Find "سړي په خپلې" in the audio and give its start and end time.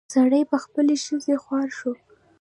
0.13-0.95